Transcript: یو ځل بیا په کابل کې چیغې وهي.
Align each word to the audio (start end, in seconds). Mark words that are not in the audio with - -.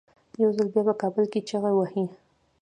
یو 0.41 0.49
ځل 0.57 0.67
بیا 0.73 0.81
په 0.87 0.93
کابل 1.01 1.25
کې 1.31 1.39
چیغې 1.47 1.71
وهي. 1.75 2.05